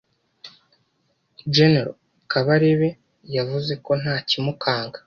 Gen 1.53 1.75
Kabarebe 2.31 2.89
yavuze 3.35 3.73
ko 3.85 3.91
ntakimukanga 4.01 4.97